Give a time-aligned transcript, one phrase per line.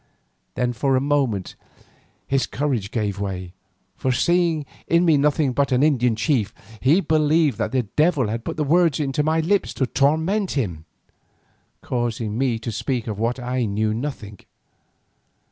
[0.55, 1.53] Then for a moment
[2.25, 3.53] his courage gave way,
[3.95, 8.43] for seeing in me nothing but an Indian chief, he believed that the devil had
[8.43, 10.85] put the words into my lips to torment him,
[11.83, 14.39] causing me to speak of what I knew nothing.